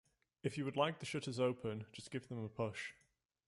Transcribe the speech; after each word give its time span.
If 0.41 0.57
you 0.57 0.65
would 0.65 0.77
like 0.77 0.97
the 0.97 1.05
shutters 1.05 1.39
open, 1.39 1.85
just 1.93 2.09
give 2.09 2.27
them 2.27 2.43
a 2.43 2.49
push. 2.49 2.93